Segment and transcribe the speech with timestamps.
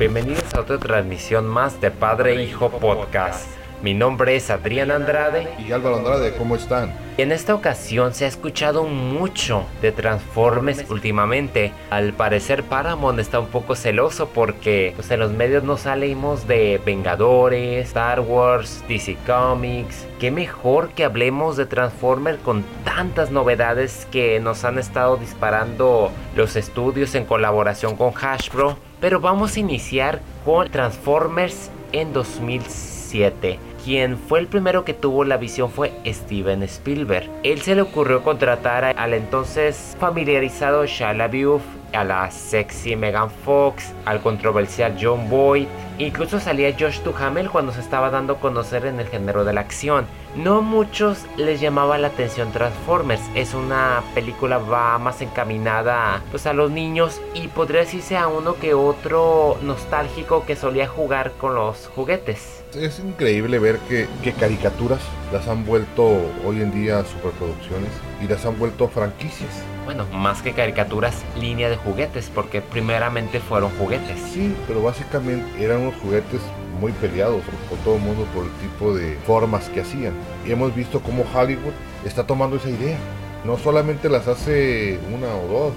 [0.00, 3.46] Bienvenidos a otra transmisión más de Padre Hijo Podcast.
[3.82, 5.48] Mi nombre es Adrián Andrade.
[5.58, 6.92] Y Álvaro Andrade, ¿cómo están?
[7.16, 11.72] En esta ocasión se ha escuchado mucho de Transformers últimamente.
[11.88, 16.78] Al parecer Paramount está un poco celoso porque pues, en los medios no salimos de
[16.84, 20.06] Vengadores, Star Wars, DC Comics.
[20.18, 26.54] Qué mejor que hablemos de Transformers con tantas novedades que nos han estado disparando los
[26.54, 28.76] estudios en colaboración con Hasbro.
[29.00, 33.69] Pero vamos a iniciar con Transformers en 2007.
[33.84, 37.30] Quien fue el primero que tuvo la visión fue Steven Spielberg.
[37.44, 41.62] Él se le ocurrió contratar al entonces familiarizado Shia LaBeouf,
[41.94, 45.66] a la sexy Megan Fox, al controversial John Boyd.
[46.00, 49.60] Incluso salía Josh Duhamel cuando se estaba dando a conocer en el género de la
[49.60, 50.06] acción.
[50.34, 53.20] No muchos les llamaba la atención Transformers.
[53.34, 58.54] Es una película va más encaminada pues a los niños y podría decirse a uno
[58.54, 62.64] que otro nostálgico que solía jugar con los juguetes.
[62.74, 65.00] Es increíble ver que, que caricaturas
[65.32, 66.02] las han vuelto
[66.46, 67.90] hoy en día superproducciones
[68.22, 69.64] y las han vuelto franquicias.
[69.84, 74.20] Bueno, más que caricaturas, línea de juguetes, porque primeramente fueron juguetes.
[74.32, 76.40] Sí, pero básicamente eran unos juguetes
[76.80, 80.14] muy peleados por todo el mundo por el tipo de formas que hacían.
[80.46, 81.72] Y hemos visto cómo Hollywood
[82.04, 82.98] está tomando esa idea.
[83.44, 85.72] No solamente las hace una o dos,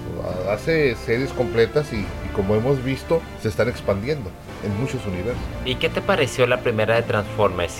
[0.50, 4.30] hace series completas y, y como hemos visto, se están expandiendo
[4.64, 5.42] en muchos universos.
[5.64, 7.74] ¿Y qué te pareció la primera de Transformers?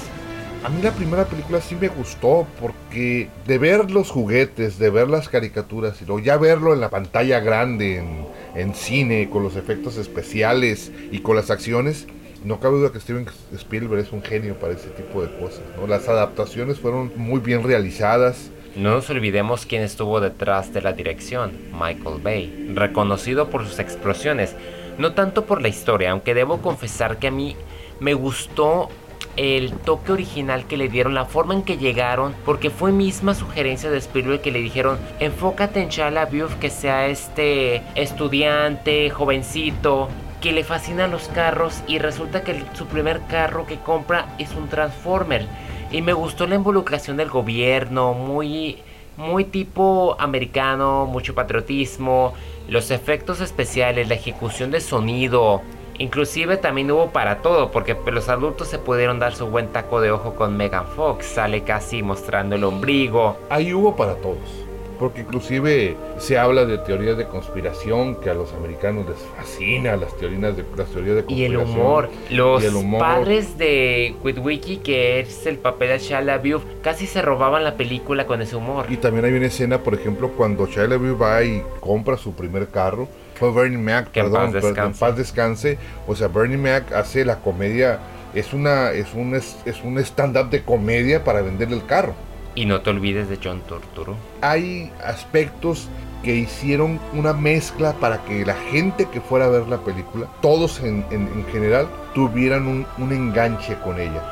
[0.65, 5.09] A mí la primera película sí me gustó porque de ver los juguetes, de ver
[5.09, 9.57] las caricaturas y luego ya verlo en la pantalla grande, en, en cine, con los
[9.57, 12.07] efectos especiales y con las acciones,
[12.45, 15.63] no cabe duda que Steven Spielberg es un genio para ese tipo de cosas.
[15.77, 15.87] ¿no?
[15.87, 18.51] Las adaptaciones fueron muy bien realizadas.
[18.77, 24.55] No nos olvidemos quién estuvo detrás de la dirección, Michael Bay, reconocido por sus explosiones,
[24.99, 27.57] no tanto por la historia, aunque debo confesar que a mí
[28.01, 28.89] me gustó
[29.37, 33.91] el toque original que le dieron, la forma en que llegaron, porque fue misma sugerencia
[33.91, 40.09] de Spielberg que le dijeron, enfócate en Shia LaBeouf que sea este estudiante, jovencito,
[40.45, 44.69] que le fascinan los carros y resulta que su primer carro que compra es un
[44.69, 45.47] Transformer.
[45.91, 48.77] Y me gustó la involucración del gobierno, muy
[49.17, 52.35] muy tipo americano, mucho patriotismo,
[52.69, 55.63] los efectos especiales, la ejecución de sonido,
[55.97, 60.11] Inclusive también hubo para todo, porque los adultos se pudieron dar su buen taco de
[60.11, 63.39] ojo con Megan Fox, sale casi mostrando el ombligo.
[63.49, 64.64] Ahí hubo para todos.
[64.99, 70.17] Porque inclusive se habla de teorías de conspiración que a los americanos les fascina las
[70.17, 71.81] teorías de, las teorías de Y el conspiración.
[71.81, 72.09] humor.
[72.31, 73.01] Los Y el humor.
[73.01, 78.27] padres de Witwicky, que es el papel de Shia LaBeouf, casi se robaban la película
[78.27, 78.87] con ese humor.
[78.89, 82.69] Y también hay una escena, por ejemplo, cuando Shia LaBeouf va y compra su primer
[82.69, 83.09] carro.
[83.35, 85.77] Fue Bernie Mac, Que en perdón, paz en paz descanse.
[86.07, 87.99] O sea, Bernie Mac hace la comedia,
[88.33, 92.15] es una es un es, es un stand-up de comedia para vender el carro.
[92.55, 94.15] Y no te olvides de John Turturro.
[94.41, 95.89] Hay aspectos
[96.23, 100.81] que hicieron una mezcla para que la gente que fuera a ver la película, todos
[100.81, 104.23] en, en- en general, tuvieran un, un enganche con ella.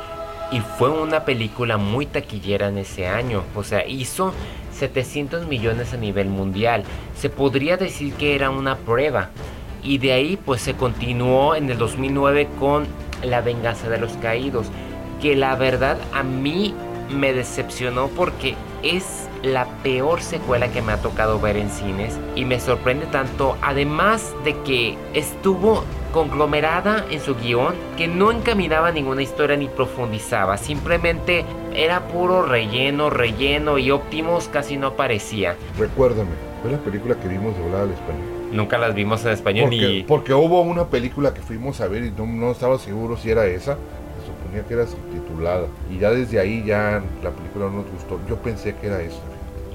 [0.52, 3.42] Y fue una película muy taquillera en ese año.
[3.54, 4.32] O sea, hizo
[4.78, 6.84] 700 millones a nivel mundial.
[7.16, 9.30] Se podría decir que era una prueba.
[9.82, 12.86] Y de ahí pues se continuó en el 2009 con
[13.24, 14.66] La venganza de los caídos.
[15.20, 16.74] Que la verdad a mí
[17.12, 22.18] me decepcionó porque es la peor secuela que me ha tocado ver en cines.
[22.36, 23.56] Y me sorprende tanto.
[23.62, 30.58] Además de que estuvo conglomerada en su guion que no encaminaba ninguna historia ni profundizaba,
[30.58, 35.56] simplemente era puro relleno, relleno y Optimus casi no aparecía.
[35.78, 36.30] Recuérdame,
[36.60, 38.42] fue la película que vimos doblada al español.
[38.52, 40.02] Nunca las vimos en español Porque, ni...
[40.02, 43.46] porque hubo una película que fuimos a ver y no, no estaba seguro si era
[43.46, 43.78] esa.
[44.52, 45.66] Que era subtitulada.
[45.90, 48.20] Y ya desde ahí la película no nos gustó.
[48.28, 49.16] Yo pensé que era esa.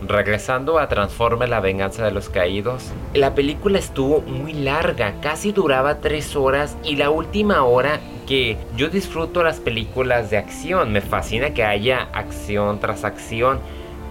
[0.08, 6.02] Regresando a Transformers La venganza de los caídos, la película estuvo muy larga, casi duraba
[6.02, 11.54] tres horas y la última hora que yo disfruto las películas de acción, me fascina
[11.56, 13.60] que haya acción tras acción,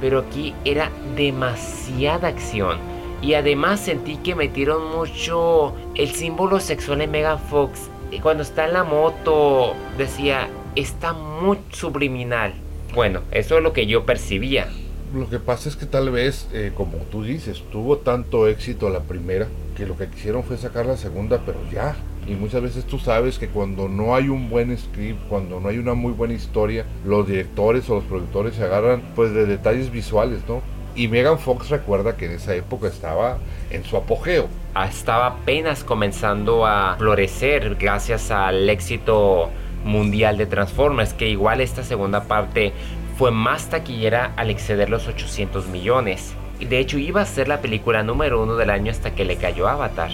[0.01, 2.79] pero aquí era demasiada acción.
[3.23, 7.91] Y además sentí que metieron mucho el símbolo sexual en Megan Fox.
[8.11, 12.55] Y Cuando está en la moto, decía, está muy subliminal.
[12.95, 14.69] Bueno, eso es lo que yo percibía.
[15.15, 19.01] Lo que pasa es que tal vez, eh, como tú dices, tuvo tanto éxito la
[19.01, 21.97] primera que lo que quisieron fue sacar la segunda, pero ya.
[22.27, 25.79] Y muchas veces tú sabes que cuando no hay un buen script, cuando no hay
[25.79, 30.41] una muy buena historia, los directores o los productores se agarran pues de detalles visuales,
[30.49, 30.61] ¿no?
[30.97, 33.37] Y Megan Fox recuerda que en esa época estaba
[33.71, 34.49] en su apogeo.
[34.75, 39.51] Ah, estaba apenas comenzando a florecer gracias al éxito
[39.85, 42.73] mundial de Transformers, que igual esta segunda parte
[43.19, 46.35] fue más taquillera al exceder los 800 millones.
[46.61, 49.69] De hecho iba a ser la película número uno del año hasta que le cayó
[49.69, 50.11] Avatar.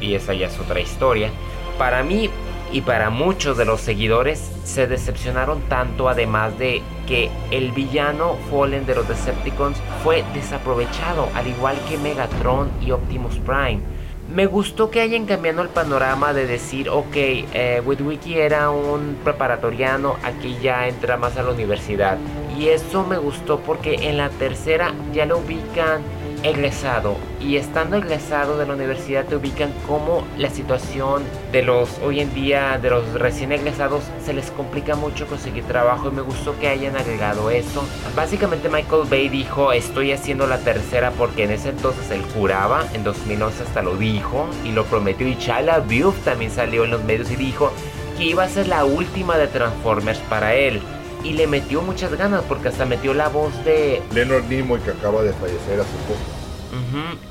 [0.00, 1.30] Y esa ya es otra historia.
[1.78, 2.28] Para mí
[2.74, 8.84] y para muchos de los seguidores se decepcionaron tanto además de que el villano Fallen
[8.84, 13.80] de los Decepticons fue desaprovechado al igual que Megatron y Optimus Prime
[14.28, 17.82] me gustó que hayan cambiado el panorama de decir, ok, eh,
[18.26, 22.16] era un preparatoriano, aquí ya entra más a la universidad.
[22.58, 26.00] Y eso me gustó porque en la tercera ya lo ubican
[26.44, 32.20] egresado y estando egresado de la universidad te ubican como la situación de los hoy
[32.20, 36.56] en día de los recién egresados se les complica mucho conseguir trabajo y me gustó
[36.60, 37.82] que hayan agregado eso
[38.14, 43.04] básicamente Michael Bay dijo estoy haciendo la tercera porque en ese entonces él juraba en
[43.04, 47.30] 2011 hasta lo dijo y lo prometió y Chala Buff también salió en los medios
[47.30, 47.72] y dijo
[48.18, 50.82] que iba a ser la última de Transformers para él
[51.24, 55.22] y le metió muchas ganas porque hasta metió la voz de Leonard Nimoy que acaba
[55.22, 56.33] de fallecer hace poco.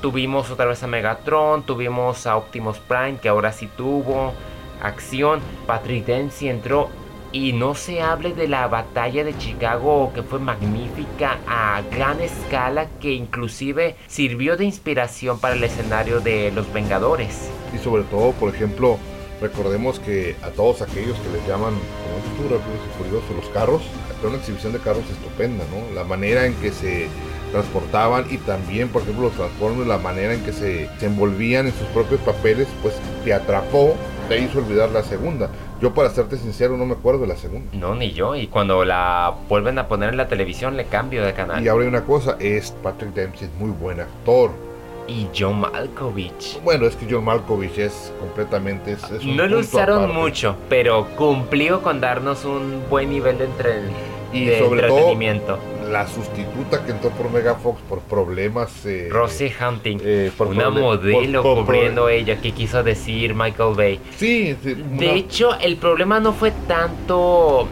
[0.00, 4.32] Tuvimos otra vez a Megatron, tuvimos a Optimus Prime que ahora sí tuvo
[4.82, 5.40] acción.
[5.66, 6.90] Patrick Dempsey entró
[7.32, 12.86] y no se hable de la batalla de Chicago que fue magnífica a gran escala
[13.00, 17.50] que inclusive sirvió de inspiración para el escenario de los Vengadores.
[17.74, 18.98] Y sobre todo, por ejemplo,
[19.40, 23.82] Recordemos que a todos aquellos que les llaman, como curioso, los carros,
[24.20, 25.94] fue una exhibición de carros estupenda, ¿no?
[25.94, 27.08] La manera en que se
[27.54, 31.86] transportaban y también, por ejemplo, los transportes, la manera en que se, envolvían en sus
[31.88, 33.94] propios papeles, pues te atrapó,
[34.28, 35.48] te hizo olvidar la segunda.
[35.80, 37.70] Yo para serte sincero no me acuerdo de la segunda.
[37.72, 38.34] No, ni yo.
[38.34, 41.62] Y cuando la vuelven a poner en la televisión le cambio de canal.
[41.62, 44.50] Y ahora hay una cosa, es Patrick Dempsey, es muy buen actor
[45.06, 46.60] y John Malkovich.
[46.62, 48.96] Bueno, es que John Malkovich es completamente...
[49.24, 53.82] no lo usaron mucho, pero cumplió con darnos un buen nivel de, entre...
[54.32, 55.56] y sobre entretenimiento.
[55.56, 58.84] Todo, la sustituta que entró por Megafox por problemas...
[58.86, 64.00] Eh, Rosie Hunting, eh, por una modelo cubriendo ella, que quiso decir Michael Bay.
[64.16, 67.68] Sí, De hecho, el problema no fue tanto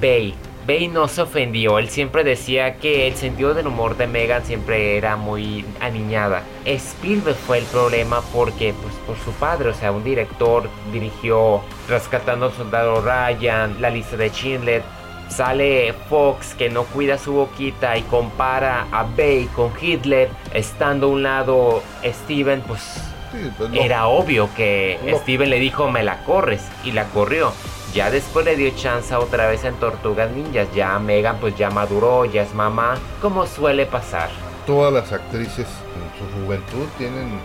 [0.00, 0.34] Bay
[0.66, 4.96] Bay no se ofendió, él siempre decía que el sentido del humor de Megan siempre
[4.96, 6.42] era muy aniñada.
[6.64, 12.46] Spielberg fue el problema porque, pues, por su padre, o sea, un director dirigió Rescatando
[12.46, 14.82] al Soldado Ryan, La Lista de Schindler.
[15.28, 21.10] Sale Fox que no cuida su boquita y compara a Bay con Hitler, estando a
[21.10, 23.00] un lado Steven, pues,
[23.56, 27.52] pues era obvio que Steven le dijo me la corres y la corrió.
[27.94, 30.66] Ya después le dio chance otra vez en Tortugas Ninjas.
[30.74, 34.30] Ya Megan pues ya maduró, ya es mamá, como suele pasar.
[34.66, 37.38] Todas las actrices en su juventud tienen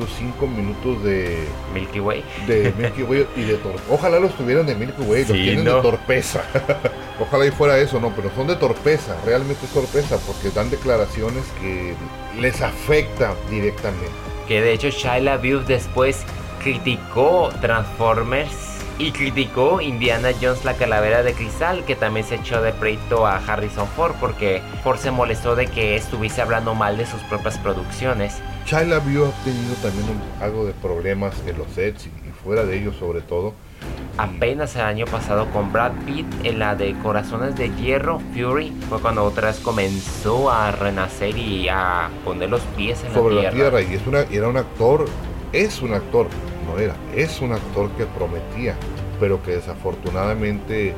[0.00, 2.24] sus cinco minutos de Milky Way.
[2.46, 3.84] De Milky Way y de torpeza.
[3.90, 6.42] Ojalá los tuvieran de Milky Way, los tienen de torpeza.
[7.20, 11.44] Ojalá y fuera eso, no, pero son de torpeza, realmente es torpeza, porque dan declaraciones
[11.60, 11.94] que
[12.40, 14.08] les afecta directamente.
[14.48, 16.24] Que de hecho Shia LaBeouf después
[16.62, 22.72] criticó Transformers y criticó Indiana Jones la calavera de cristal que también se echó de
[22.72, 27.22] pleito a Harrison Ford porque Ford se molestó de que estuviese hablando mal de sus
[27.22, 28.42] propias producciones.
[28.70, 30.06] Chila vio ha tenido también
[30.40, 32.10] algo de problemas en los sets y,
[32.44, 33.52] fuera de ellos sobre todo.
[34.16, 39.00] Apenas el año pasado con Brad Pitt en la de Corazones de Hierro, Fury, fue
[39.00, 43.82] cuando otra vez comenzó a renacer y a poner los pies en Sobre la tierra.
[43.82, 45.06] y es una, era un actor,
[45.52, 46.28] es un actor
[46.78, 46.94] era.
[47.14, 48.74] Es un actor que prometía,
[49.18, 50.94] pero que desafortunadamente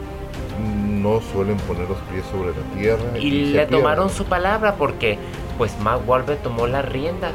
[0.89, 3.19] no suelen poner los pies sobre la tierra.
[3.19, 5.19] Y, le tomaron su palabra porque
[5.59, 7.35] pues Mark Wahlberg tomó las riendas.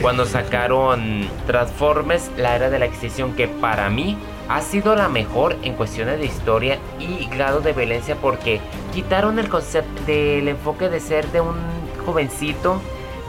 [0.00, 4.16] Cuando sacaron Transformers, la era de la extinción, que para mí
[4.48, 8.60] ha sido la mejor en cuestiones de historia y grado de violencia porque
[8.94, 11.56] quitaron el concepto del enfoque de ser de un
[12.04, 12.80] jovencito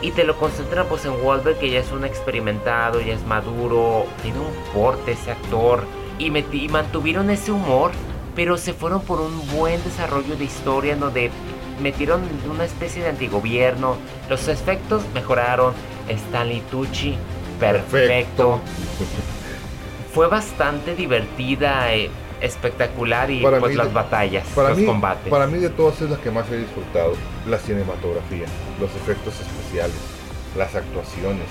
[0.01, 4.05] y te lo concentra pues en Wahlberg que ya es un experimentado, ya es maduro,
[4.21, 5.83] tiene un porte ese actor
[6.19, 6.29] y,
[6.69, 7.91] mantuvieron ese humor,
[8.36, 11.31] pero se fueron por un buen desarrollo de historia en donde
[11.81, 12.21] metieron
[12.51, 13.97] una especie de antigobierno,
[14.29, 15.74] los efectos mejoraron,
[16.09, 17.17] Stanley Tucci,
[17.59, 18.61] perfecto.
[20.13, 21.93] Fue bastante divertida.
[21.93, 22.09] Eh,
[22.41, 25.29] espectacular y pues las batallas, para los mí, combates.
[25.29, 27.13] Para mí de todas es la que más he disfrutado,
[27.47, 28.45] la cinematografía,
[28.79, 29.95] los efectos especiales,
[30.55, 31.47] las actuaciones,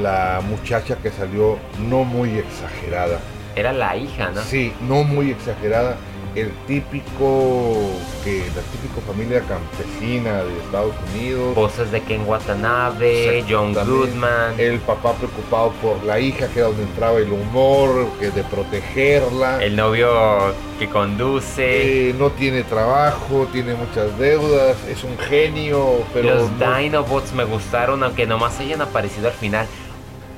[0.00, 3.18] la muchacha que salió no muy exagerada.
[3.56, 4.40] Era la hija, ¿no?
[4.42, 5.96] Sí, no muy exagerada
[6.34, 7.76] el típico,
[8.24, 11.54] que la típica familia campesina de Estados Unidos.
[11.54, 14.58] Voces de Ken Watanabe, John Goodman.
[14.58, 19.62] El papá preocupado por la hija, que era donde entraba el humor, que de protegerla.
[19.62, 22.10] El novio que conduce.
[22.10, 26.34] Eh, no tiene trabajo, tiene muchas deudas, es un genio, pero...
[26.34, 29.66] Los no- Dinobots me gustaron, aunque nomás hayan aparecido al final.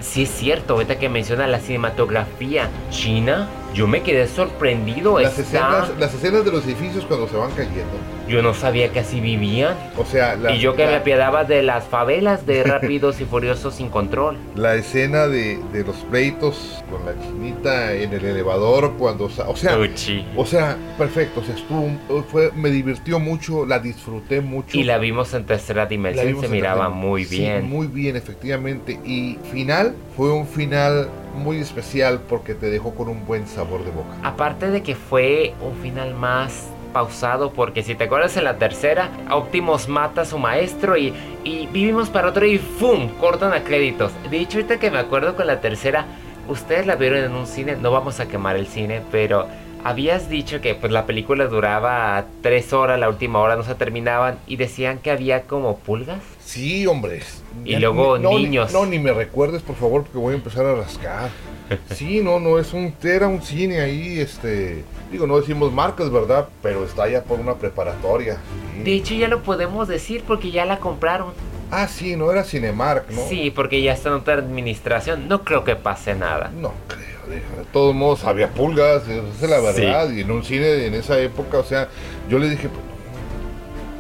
[0.00, 5.18] Sí es cierto, ahorita que menciona la cinematografía china, yo me quedé sorprendido.
[5.18, 7.92] las, Está- escenas, las escenas de los edificios cuando se van cayendo.
[8.28, 9.74] Yo no sabía que así vivían.
[9.98, 13.24] O sea, la, y yo que la- me apiadaba de las favelas de Rápidos y
[13.24, 14.36] Furiosos sin control.
[14.54, 19.24] la escena de, de los pleitos con la chinita en el elevador cuando...
[19.46, 20.24] O sea, Uchi.
[20.36, 21.40] o sea, perfecto.
[21.40, 21.90] O sea, estuvo,
[22.30, 24.78] fue, me divirtió mucho, la disfruté mucho.
[24.78, 27.68] Y la vimos en tercera dimensión, se miraba muy sí, bien.
[27.68, 28.98] muy bien, efectivamente.
[29.04, 33.90] Y final, fue un final muy especial porque te dejó con un buen sabor de
[33.90, 34.16] boca.
[34.22, 39.10] Aparte de que fue un final más pausado, porque si te acuerdas en la tercera,
[39.30, 41.12] Optimus mata a su maestro y,
[41.42, 43.08] y vivimos para otro y ¡fum!
[43.18, 44.12] cortan a créditos.
[44.30, 46.04] De hecho, ahorita que me acuerdo con la tercera,
[46.48, 49.46] ustedes la vieron en un cine, no vamos a quemar el cine, pero
[49.84, 54.38] habías dicho que pues la película duraba tres horas, la última hora no se terminaban
[54.46, 56.20] y decían que había como pulgas.
[56.44, 57.20] Sí, hombre.
[57.64, 58.72] Y luego no, ni- niños.
[58.72, 61.30] no, ni me recuerdes, por favor, porque voy a empezar a rascar.
[61.94, 66.48] Sí, no, no, es un, era un cine ahí, este, digo, no decimos marcas, ¿verdad?
[66.62, 68.36] Pero está ya por una preparatoria.
[68.76, 68.82] sí.
[68.82, 71.32] De hecho, ya lo podemos decir porque ya la compraron.
[71.70, 73.22] Ah, sí, no era Cinemark, ¿no?
[73.26, 75.28] Sí, porque ya está en otra administración.
[75.28, 76.50] No creo que pase nada.
[76.54, 77.01] No creo.
[77.28, 77.40] De
[77.72, 79.80] todos modos, había pulgas, esa es la Sí.
[79.82, 80.10] verdad.
[80.10, 81.88] Y en un cine en esa época, o sea,
[82.28, 82.80] yo le dije, pues,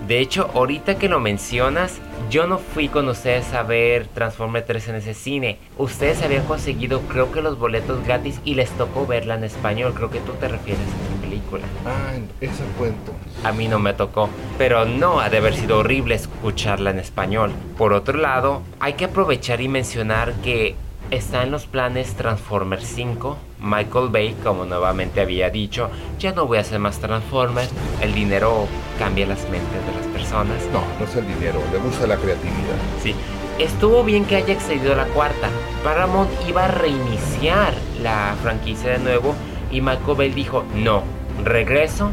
[0.08, 1.98] De hecho, ahorita que lo mencionas,
[2.28, 5.58] yo no fui con ustedes a ver Transformer 3 en ese cine.
[5.78, 9.94] Ustedes habían conseguido, creo que los boletos gratis y les tocó verla en español.
[9.94, 11.62] Creo que tú te refieres a esa película.
[11.86, 13.44] ah, esa fue entonces.
[13.44, 17.52] A mí no me tocó, pero no ha de haber sido horrible escucharla en español.
[17.78, 20.74] Por otro lado, hay que aprovechar y mencionar que
[21.12, 23.36] está en los planes Transformers 5.
[23.60, 27.70] Michael Bay, como nuevamente había dicho, ya no voy a hacer más Transformers.
[28.00, 28.66] El dinero
[28.98, 30.56] cambia las mentes de las personas.
[30.72, 32.76] No, no es el dinero, le gusta la creatividad.
[33.02, 33.14] Sí.
[33.58, 35.50] Estuvo bien que haya excedido la cuarta.
[35.84, 39.34] Paramount iba a reiniciar la franquicia de nuevo
[39.70, 41.02] y Michael Bay dijo, no,
[41.44, 42.10] regreso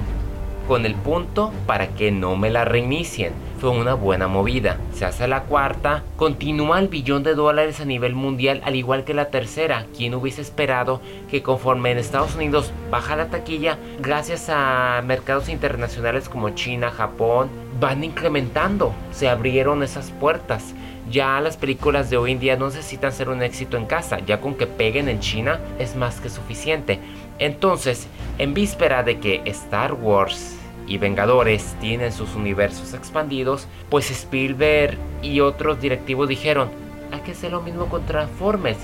[0.67, 3.31] con el punto para que no me la reinicien.
[3.59, 4.77] Fue una buena movida.
[4.93, 9.13] Se hace la cuarta, continúa el billón de dólares a nivel mundial, al igual que
[9.13, 9.85] la tercera.
[9.97, 16.29] ¿Quién hubiese esperado que conforme en Estados Unidos baja la taquilla, gracias a mercados internacionales
[16.29, 17.49] como China, Japón,
[17.81, 18.93] van incrementando?
[19.11, 20.73] Se abrieron esas puertas.
[21.11, 24.39] Ya las películas de hoy en día no necesitan ser un éxito en casa, ya
[24.39, 26.99] con que peguen en China es más que suficiente.
[27.39, 30.58] Entonces, en víspera de que Star Wars
[30.89, 36.69] y Vengadores tienen sus universos expandidos, pues Spielberg y otros directivos dijeron,
[37.12, 38.79] hay que hacer lo mismo con Transformers.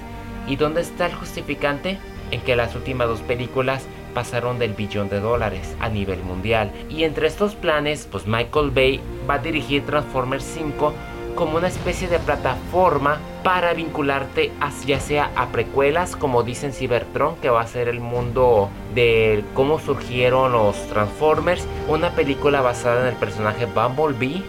[0.48, 1.98] ¿Y dónde está el justificante?
[2.32, 3.84] En que las últimas dos películas
[4.14, 6.72] pasaron del billón de dólares a nivel mundial.
[6.90, 10.94] Y entre estos planes, pues Michael Bay va a dirigir Transformers 5
[11.36, 17.36] como una especie de plataforma para vincularte a, ya sea a precuelas como dicen Cybertron
[17.36, 21.68] que va a ser el mundo de cómo surgieron los Transformers.
[21.88, 24.44] Una película basada en el personaje Bumblebee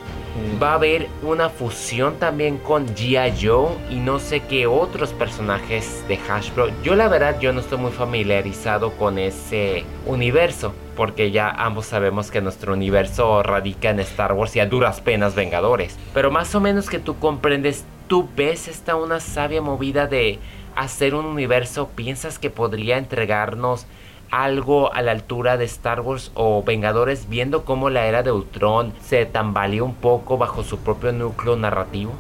[0.63, 3.47] va a haber una fusión también con G.I.
[3.47, 6.71] Joe y no sé qué otros personajes de Hasbro.
[6.83, 12.31] Yo la verdad yo no estoy muy familiarizado con ese universo porque ya ambos sabemos
[12.31, 15.97] que nuestro universo radica en Star Wars y a duras penas Vengadores.
[16.15, 20.39] Pero más o menos que tú comprendes, tú ves esta una sabia movida de
[20.75, 23.87] hacer un universo, piensas que podría entregarnos
[24.31, 28.93] algo a la altura de Star Wars o Vengadores viendo cómo la era de Ultron
[29.03, 32.13] se tambaleó un poco bajo su propio núcleo narrativo?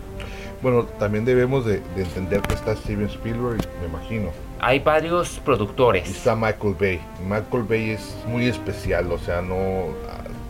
[0.63, 4.31] Bueno, también debemos de, de entender que está Steven Spielberg, me imagino.
[4.59, 6.09] Hay varios productores.
[6.09, 7.01] está Michael Bay.
[7.23, 9.89] Michael Bay es muy especial, o sea, no...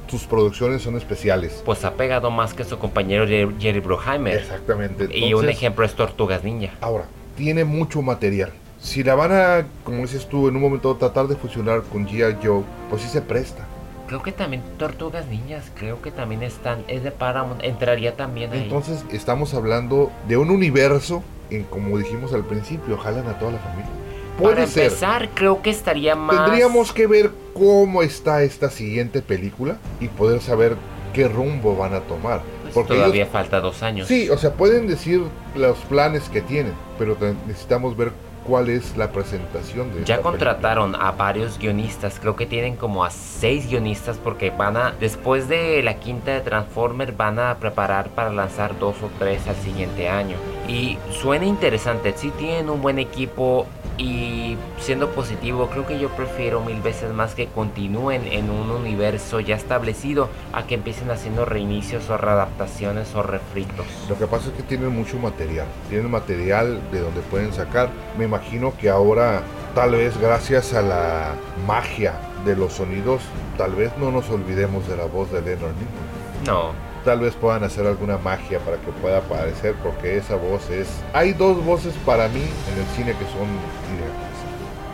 [0.09, 1.61] Sus producciones son especiales.
[1.67, 4.39] Pues ha pegado más que su compañero Jer- Jerry Bruckheimer.
[4.39, 5.09] Exactamente.
[5.13, 6.71] Y un ejemplo es Tortugas Ninja.
[6.81, 8.53] Ahora, tiene mucho material.
[8.81, 12.37] Si la van a, como dices tú, en un momento tratar de fusionar con G.I.
[12.47, 13.65] Joe, pues sí se presta.
[14.07, 18.63] Creo que también Tortugas Ninjas, creo que también están, es de Paramount, entraría también ahí.
[18.65, 23.59] Entonces estamos hablando de un universo en, como dijimos al principio, jalan a toda la
[23.59, 23.91] familia.
[24.39, 24.85] Puede Para ser.
[24.85, 26.45] empezar, creo que estaría más...
[26.45, 30.77] Tendríamos que ver cómo está esta siguiente película y poder saber
[31.15, 32.43] qué rumbo van a tomar.
[32.63, 34.07] Pues Porque todavía ellos- falta dos años.
[34.07, 35.23] sí, o sea, pueden decir
[35.57, 37.17] los planes que tienen, pero
[37.47, 38.13] necesitamos ver
[38.47, 43.05] cuál es la presentación de Ya esta contrataron a varios guionistas, creo que tienen como
[43.05, 48.09] a seis guionistas porque van a, después de la quinta de Transformers, van a preparar
[48.11, 50.37] para lanzar dos o tres al siguiente año.
[50.69, 53.67] Y suena interesante, sí tienen un buen equipo
[53.99, 59.41] y siendo positivo, creo que yo prefiero mil veces más que continúen en un universo
[59.41, 63.87] ya establecido a que empiecen haciendo reinicios o readaptaciones o refritos.
[64.09, 67.89] Lo que pasa es que tienen mucho material, tienen material de donde pueden sacar.
[68.19, 69.43] Me imagino que ahora,
[69.75, 71.35] tal vez gracias a la
[71.67, 73.23] magia de los sonidos,
[73.57, 76.47] tal vez no nos olvidemos de la voz de Leonard Nimoy.
[76.47, 76.73] No,
[77.07, 80.89] Tal vez puedan hacer alguna magia para que pueda aparecer, porque esa voz es...
[81.13, 83.47] Hay dos voces para mí en el cine que son
[83.93, 84.37] directas.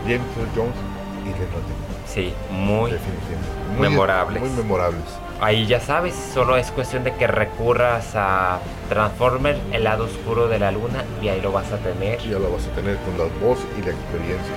[0.05, 0.77] James Earl Jones
[1.25, 1.63] y Nimoy.
[2.07, 2.91] sí, muy.
[2.91, 4.43] Muy- memorables.
[4.43, 5.03] Muy memorables.
[5.41, 8.59] Ahí ya sabes, solo es cuestión de que recurras a
[8.91, 12.19] Transformers, el lado oscuro de la luna, y ahí lo vas a tener.
[12.21, 14.55] ya lo vas a tener con la voz y la experiencia.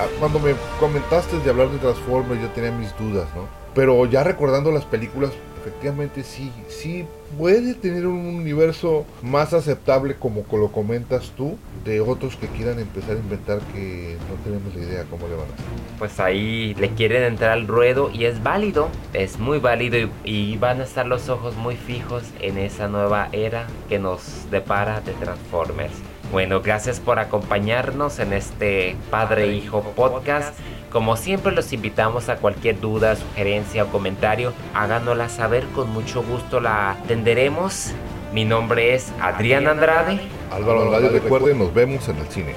[0.00, 3.42] Ah, Cuando me comentaste de hablar de Transformers, yo tenía mis dudas, ¿no?
[3.74, 7.04] Pero ya recordando las películas, efectivamente sí, sí
[7.36, 13.16] puede tener un universo más aceptable como lo comentas tú, de otros que quieran empezar
[13.16, 15.66] a inventar que no tenemos la idea cómo le van a hacer.
[15.98, 20.56] Pues ahí le quieren entrar al ruedo y es válido, es muy válido y, y
[20.56, 25.12] van a estar los ojos muy fijos en esa nueva era que nos depara de
[25.12, 25.94] Transformers.
[26.30, 30.54] Bueno, gracias por acompañarnos en este Padre Hijo Podcast.
[30.90, 36.60] Como siempre los invitamos a cualquier duda, sugerencia o comentario, háganosla saber, con mucho gusto
[36.60, 37.92] la atenderemos.
[38.32, 40.18] Mi nombre es Adrián Andrade.
[40.50, 42.54] Álvaro Andrade, recuerden, nos vemos en el cine.